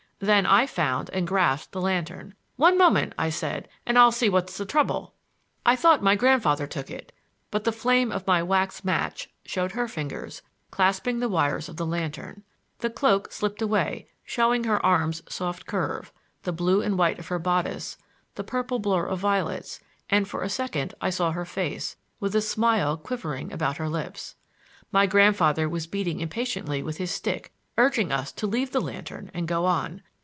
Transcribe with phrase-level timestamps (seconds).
[0.23, 2.35] Then I found and grasped the lantern.
[2.55, 5.15] "One moment," I said, "and I'll see what's the trouble."
[5.65, 7.11] I thought my grandfather took it,
[7.49, 11.87] but the flame of my wax match showed her fingers, clasping the wires of the
[11.87, 12.43] lantern.
[12.81, 16.13] The cloak slipped away, showing her arm's soft curve,
[16.43, 17.97] the blue and white of her bodice,
[18.35, 22.41] the purple blur of violets; and for a second I saw her face, with a
[22.41, 24.35] smile quivering about her lips.
[24.91, 29.47] My grandfather was beating impatiently with his stick, urging us to leave the lantern and
[29.47, 30.03] go on.